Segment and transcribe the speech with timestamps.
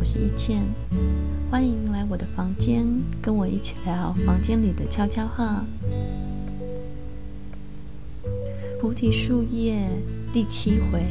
[0.00, 0.62] 我是一茜，
[1.50, 2.86] 欢迎来我的房间，
[3.20, 5.62] 跟我一起聊房间里的悄悄话。
[8.80, 9.86] 菩提树叶
[10.32, 11.04] 第七回，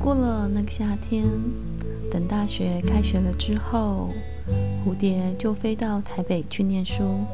[0.00, 1.26] 过了那个夏天，
[2.10, 4.08] 等大学开学了之后，
[4.86, 7.26] 蝴蝶就飞到台北去念书。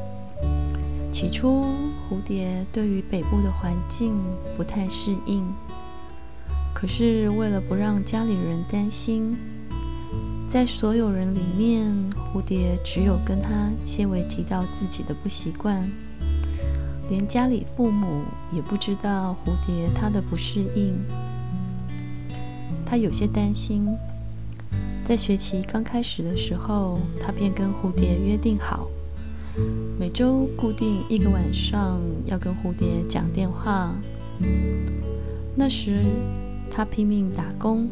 [1.12, 1.66] 起初，
[2.10, 4.12] 蝴蝶对于北部的环境
[4.56, 5.44] 不太适应。
[6.74, 9.34] 可是为了不让家里人担心，
[10.46, 11.94] 在所有人里面，
[12.34, 15.90] 蝴蝶只有跟他些微提到自己的不习惯，
[17.08, 20.94] 连家里父母也不知道蝴蝶他的不适应。
[22.84, 23.88] 他有些担心，
[25.04, 28.88] 在学期刚开始的时候，他便跟蝴蝶约定好，
[29.98, 33.94] 每周固定一个晚上要跟蝴蝶讲电话。
[35.56, 36.04] 那时，
[36.76, 37.88] 他拼命打工，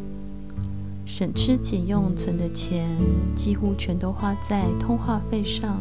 [1.07, 2.84] 省吃俭用存的钱
[3.32, 5.80] 几乎全都花在通话费上。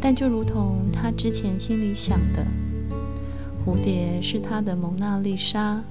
[0.00, 2.46] 但就如同他之前心里想的，
[3.66, 5.82] 蝴蝶是他的蒙娜丽莎，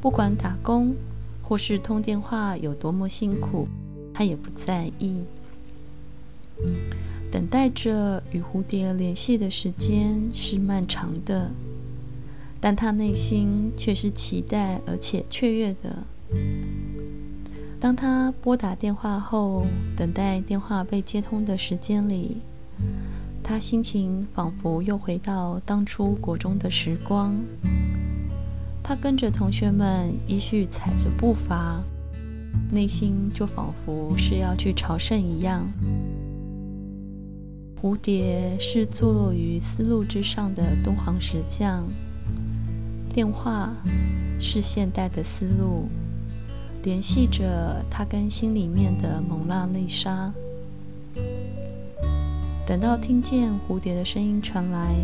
[0.00, 0.94] 不管打工
[1.42, 3.68] 或是通电话有多么辛苦，
[4.14, 5.20] 他也不在意。
[7.30, 11.50] 等待着与蝴蝶联系的时间是漫长的。
[12.60, 15.96] 但他内心却是期待而且雀跃的。
[17.78, 19.64] 当他拨打电话后，
[19.96, 22.38] 等待电话被接通的时间里，
[23.42, 27.34] 他心情仿佛又回到当初国中的时光。
[28.82, 31.82] 他跟着同学们依序踩着步伐，
[32.70, 35.70] 内心就仿佛是要去朝圣一样。
[37.80, 41.86] 蝴蝶是坐落于丝路之上的敦煌石像。
[43.16, 43.72] 电话
[44.38, 45.88] 是现代的思路，
[46.82, 50.30] 联系着他跟心里面的蒙娜丽莎。
[52.66, 54.94] 等到听见蝴蝶的声音传来，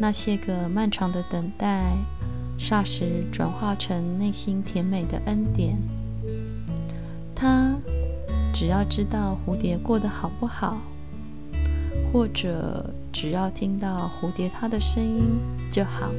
[0.00, 1.92] 那些个漫长的等待，
[2.58, 5.76] 霎时转化成内心甜美的恩典。
[7.34, 7.76] 他
[8.50, 10.78] 只要知道蝴蝶过得好不好，
[12.10, 15.38] 或者只要听到蝴蝶它的声音
[15.70, 16.10] 就好。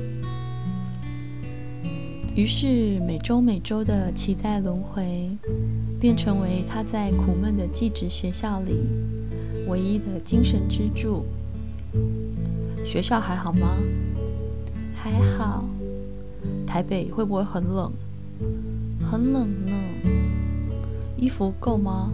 [2.36, 5.30] 于是，每周每周的期待轮回，
[6.00, 8.76] 便成为他在苦闷的寄职学校里
[9.68, 11.26] 唯一的精神支柱。
[12.86, 13.76] 学校还好吗？
[14.96, 15.66] 还好。
[16.66, 17.92] 台北会不会很冷？
[19.12, 19.74] 很冷呢。
[21.18, 22.12] 衣服够吗？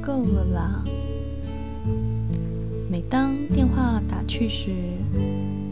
[0.00, 0.84] 够了啦。
[2.88, 4.70] 每当电话打去时，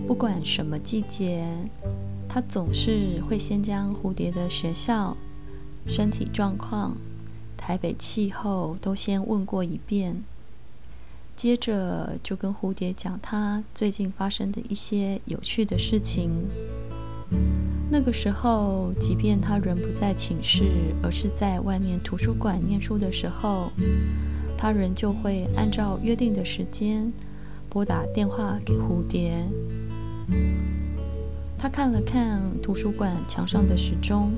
[0.07, 1.47] 不管什么季节。
[2.35, 5.17] 他总是会先将蝴蝶的学校、
[5.87, 6.97] 身体状况、
[7.57, 10.21] 台北气候都先问过一遍，
[11.37, 16.29] 接着就跟蝴蝶讲他最近发生的一些有趣的事情。
[17.89, 20.65] 那个时候，即便他人不在寝室，
[21.05, 23.71] 而是在外面图书馆念书的时候，
[24.59, 27.13] 他仍旧会按照约定的时间
[27.69, 29.49] 拨打电话给蝴蝶。
[31.65, 34.35] 他看了看图书馆墙上的时钟，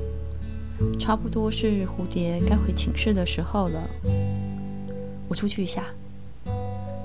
[0.96, 3.80] 差不多是蝴蝶该回寝室的时候了。
[5.26, 5.82] 我出去一下。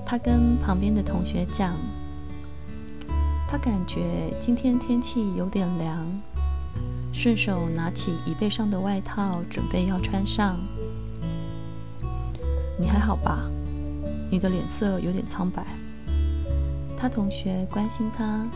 [0.06, 1.74] 他跟旁边的同学讲，
[3.48, 6.06] 他感觉今天天气有点凉，
[7.12, 10.56] 顺手拿起椅背上的外套，准备要穿上。
[12.78, 13.50] 你还好吧？
[14.30, 15.66] 你的脸色有点苍白。
[16.96, 18.46] 他同学关心他。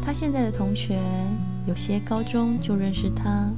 [0.00, 1.00] 他现在的同学
[1.66, 3.50] 有些高中就认识他，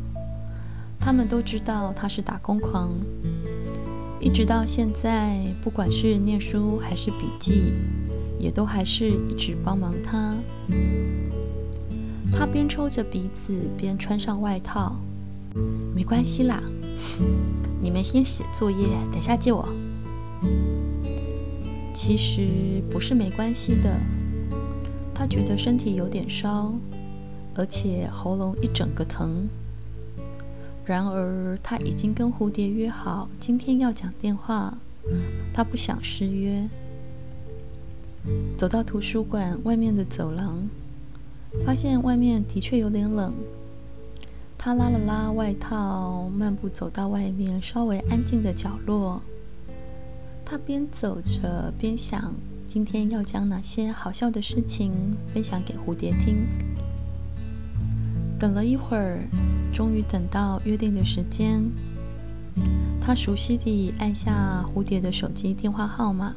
[1.00, 2.90] 他们都知道他是打工狂，
[4.20, 7.72] 一直到现在，不管是念书还是笔记，
[8.38, 10.34] 也都还是一直帮忙他。
[12.32, 14.96] 他边抽着鼻子边穿上外套，
[15.94, 16.62] 没关系啦，
[17.80, 19.68] 你们先写作业，等下借我。
[21.94, 23.98] 其实不是没关系的。
[25.24, 26.74] 他觉得身体有点烧，
[27.54, 29.48] 而且喉咙一整个疼。
[30.84, 34.76] 然而他已经跟蝴蝶约好今天要讲电话，
[35.50, 36.68] 他不想失约。
[38.58, 40.68] 走到图书馆外面的走廊，
[41.64, 43.32] 发现外面的确有点冷。
[44.58, 49.22] 他拉了拉外套，漫步走到外面稍微安静的角落。
[50.44, 52.34] 他边走着边想。
[52.66, 54.92] 今天要将哪些好笑的事情
[55.32, 56.46] 分享给蝴蝶听？
[58.38, 59.20] 等了一会儿，
[59.72, 61.62] 终于等到约定的时间。
[63.00, 66.34] 他熟悉地按下蝴蝶的手机电话号码，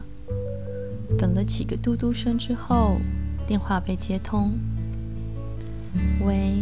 [1.18, 2.98] 等了几个嘟嘟声之后，
[3.48, 4.52] 电话被接通。
[6.26, 6.62] 喂，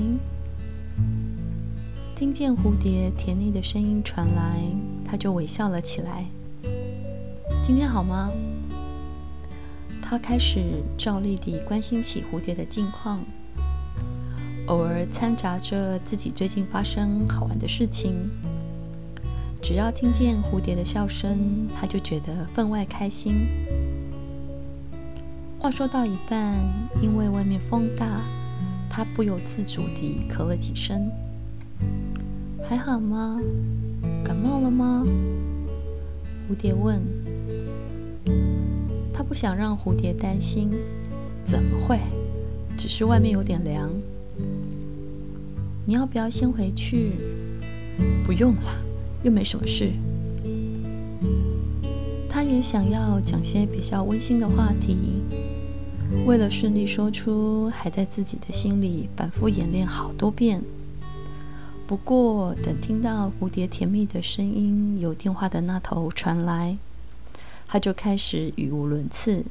[2.15, 4.61] 听见蝴蝶甜腻的声音传来，
[5.03, 6.25] 他就微笑了起来。
[7.63, 8.31] 今天好吗？
[10.07, 10.61] 他开始
[10.95, 13.25] 照例地关心起蝴蝶的近况，
[14.67, 18.13] 偶尔掺杂着自己最近发生好玩的事情。
[19.63, 23.47] 只要听见蝴蝶的笑声，他就觉得分外开心。
[25.57, 26.53] 话说到一半，
[27.01, 28.21] 因为外面风大，
[28.87, 31.09] 他不由自主地咳了几声。
[32.69, 33.41] 还好吗？
[34.23, 35.03] 感冒了吗？
[36.47, 37.01] 蝴蝶问。
[39.35, 40.71] 不想让蝴蝶担心，
[41.43, 41.99] 怎么会？
[42.77, 43.91] 只是外面有点凉。
[45.85, 47.11] 你要不要先回去？
[48.25, 48.81] 不用了，
[49.23, 49.91] 又没什么事。
[52.29, 54.95] 他也想要讲些比较温馨的话题，
[56.25, 60.63] 为了顺利说出，还在自己的心里反复演练好多遍。
[61.85, 66.77] 不过，等听到蝴蝶甜蜜的声音由电话的那头传来。
[67.67, 69.45] 他就开始语无伦次。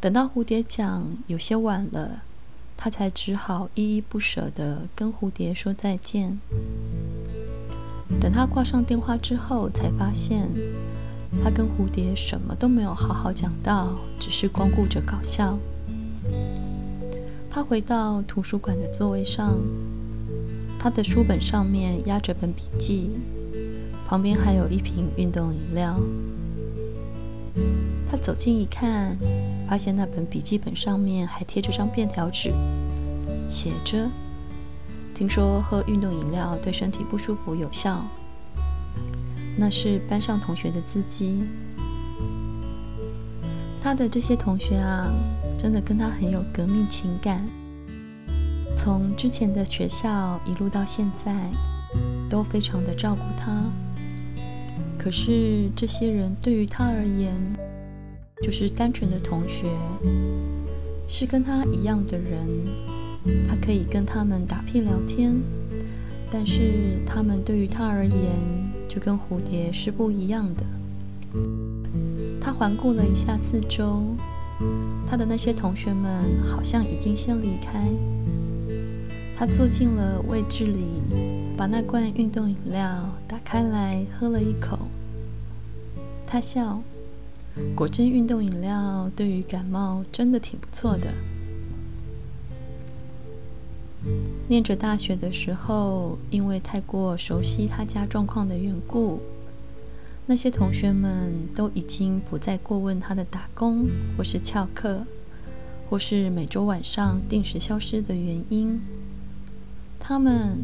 [0.00, 2.22] 等到蝴蝶讲有些晚了，
[2.76, 6.38] 他才只好依依不舍地跟蝴蝶说再见。
[8.20, 10.48] 等他挂上电话之后，才发现
[11.42, 15.58] 他跟蝴蝶什么都没有好好讲到，只是光顾着搞笑。
[17.50, 19.58] 他回到图书馆的座位上，
[20.78, 23.10] 他的书本上面压着本笔记，
[24.06, 25.98] 旁边还有一瓶运动饮料。
[28.10, 29.16] 他走近一看，
[29.68, 32.52] 发现那本笔记本上面还贴着张便条纸，
[33.48, 34.10] 写着
[35.14, 38.04] ：“听说喝运动饮料对身体不舒服有效。”
[39.56, 41.44] 那是班上同学的字迹。
[43.80, 45.12] 他的这些同学啊，
[45.56, 47.46] 真的跟他很有革命情感。
[48.76, 51.32] 从之前的学校一路到现在，
[52.28, 53.52] 都非常的照顾他。
[55.04, 57.34] 可是这些人对于他而言，
[58.42, 59.66] 就是单纯的同学，
[61.06, 62.48] 是跟他一样的人，
[63.46, 65.34] 他可以跟他们打屁聊天。
[66.30, 68.16] 但是他们对于他而言，
[68.88, 70.64] 就跟蝴蝶是不一样的。
[72.40, 74.16] 他环顾了一下四周，
[75.06, 77.86] 他的那些同学们好像已经先离开。
[79.36, 80.86] 他坐进了位置里，
[81.58, 84.78] 把那罐运动饮料打开来喝了一口。
[86.34, 86.82] 他笑，
[87.76, 91.06] 果真运动饮料对于感冒真的挺不错的。
[94.48, 99.20] 念着大学的时候，因为太过熟悉他家状况的缘故，
[100.26, 103.86] 那些同学们都已经不再过问他的打工，
[104.18, 105.04] 或是翘课，
[105.88, 108.80] 或是每周晚上定时消失的原因。
[110.00, 110.58] 他们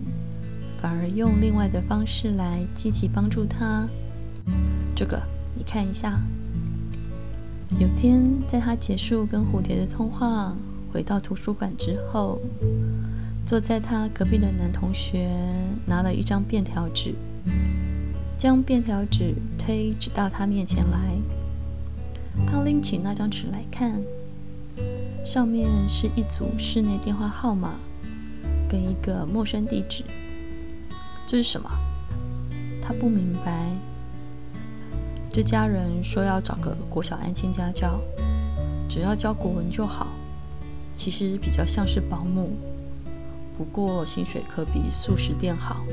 [0.82, 3.88] 反而用另外的方式来积极帮助他。
[4.96, 5.22] 这个。
[5.54, 6.20] 你看一下，
[7.78, 10.56] 有天在他结束跟蝴蝶的通话，
[10.92, 12.40] 回到图书馆之后，
[13.44, 15.30] 坐在他隔壁的男同学
[15.86, 17.14] 拿了一张便条纸，
[18.38, 20.98] 将便条纸推直到他面前来。
[22.46, 24.00] 他拎起那张纸来看，
[25.24, 27.74] 上面是一组室内电话号码
[28.68, 30.04] 跟一个陌生地址。
[31.26, 31.70] 这是什么？
[32.80, 33.68] 他不明白。
[35.32, 38.00] 这家人说要找个国小安亲家教，
[38.88, 40.08] 只要教国文就好。
[40.92, 42.50] 其实比较像是保姆，
[43.56, 45.84] 不过薪水可比速食店好。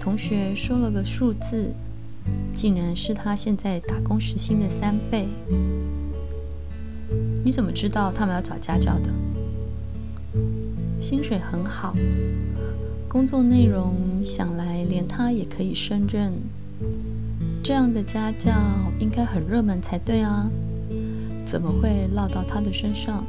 [0.00, 1.72] 同学说了个数字，
[2.52, 5.28] 竟然是他现在打工时薪的三倍。
[7.44, 9.08] 你怎么知道他们要找家教的？
[10.98, 11.94] 薪水很好，
[13.08, 16.34] 工作内容想来连他也可以胜任。
[17.62, 18.50] 这样的家教
[18.98, 20.50] 应该很热门才对啊，
[21.46, 23.24] 怎么会落到他的身上？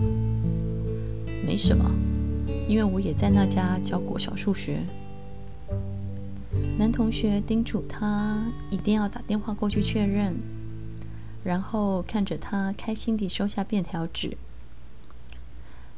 [1.46, 1.86] 没什么，
[2.68, 4.80] 因为我也在那家教过小数学。
[6.80, 10.36] 男同学叮嘱他一定要打电话过去确认，
[11.44, 14.36] 然后看着他开心地收下便条纸。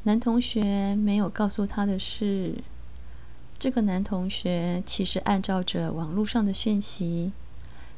[0.02, 2.56] 男同学没有告诉他的是，
[3.58, 7.32] 这个男同学其实按照着网络上的讯息。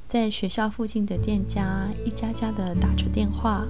[0.09, 3.67] 在学校附近的店家一家家的打着电话，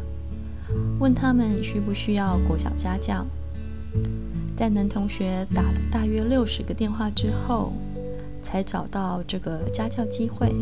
[1.00, 3.26] 问他们需不需要国小家教。
[4.57, 7.73] 在男同学打了大约六十个电话之后，
[8.40, 10.54] 才找到这个家教机会，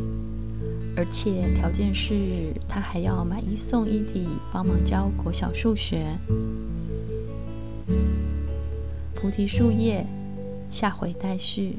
[0.96, 6.06] 而且条件是他还要买一送一地帮忙教国小数学。
[9.14, 10.06] 菩提树叶，
[10.70, 11.76] 下回待续。